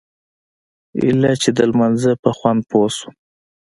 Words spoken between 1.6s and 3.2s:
لمانځه پر خوند پوه سوم.